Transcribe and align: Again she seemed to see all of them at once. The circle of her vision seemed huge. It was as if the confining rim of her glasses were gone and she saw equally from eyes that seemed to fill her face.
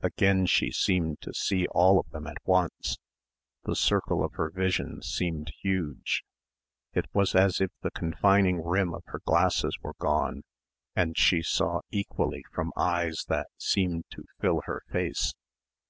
Again 0.00 0.46
she 0.46 0.70
seemed 0.72 1.20
to 1.20 1.34
see 1.34 1.66
all 1.66 2.00
of 2.00 2.08
them 2.08 2.26
at 2.26 2.38
once. 2.46 2.96
The 3.64 3.76
circle 3.76 4.24
of 4.24 4.32
her 4.36 4.48
vision 4.50 5.02
seemed 5.02 5.52
huge. 5.60 6.24
It 6.94 7.04
was 7.12 7.34
as 7.34 7.60
if 7.60 7.70
the 7.82 7.90
confining 7.90 8.64
rim 8.64 8.94
of 8.94 9.02
her 9.08 9.20
glasses 9.26 9.76
were 9.82 9.92
gone 9.98 10.44
and 10.94 11.18
she 11.18 11.42
saw 11.42 11.82
equally 11.90 12.42
from 12.54 12.72
eyes 12.74 13.26
that 13.28 13.48
seemed 13.58 14.04
to 14.12 14.24
fill 14.40 14.62
her 14.64 14.82
face. 14.90 15.34